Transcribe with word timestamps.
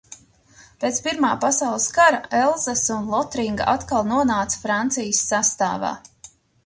Pēc 0.83 1.01
Pirmā 1.07 1.29
pasaules 1.43 1.85
kara 1.97 2.21
Elzasa 2.39 2.95
un 2.97 3.05
Lotringa 3.17 3.67
atkal 3.75 4.09
nonāca 4.15 4.63
Francijas 4.65 5.21
sastāvā. 5.35 5.93